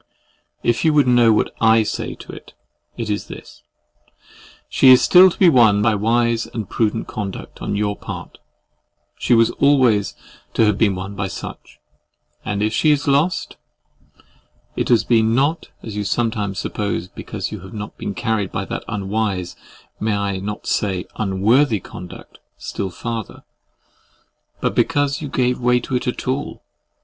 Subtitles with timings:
[0.63, 2.55] If you would know what I say to it,
[2.97, 7.95] it is this:—She is still to be won by wise and prudent conduct on your
[7.95, 8.39] part;
[9.19, 10.15] she was always
[10.55, 13.57] to have been won by such;—and if she is lost,
[14.75, 19.55] it has been not, as you sometimes suppose, because you have not carried that unwise,
[19.99, 21.79] may I not say UNWORTHY?
[21.81, 23.43] conduct still farther,
[24.61, 26.63] but because you gave way to it at all.